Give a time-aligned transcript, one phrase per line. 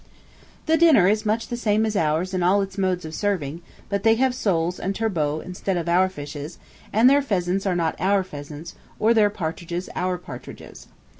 [0.65, 4.01] The dinner is much the same as ours in all its modes of serving, but
[4.01, 6.57] they have soles and turbot, instead of our fishes,
[6.91, 10.87] and their pheasants are not our pheasants, or their partridges our partridges.